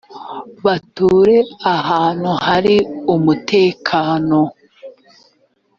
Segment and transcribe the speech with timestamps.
[0.65, 1.37] bature
[1.75, 2.75] ahantu hari
[3.15, 4.39] umutekano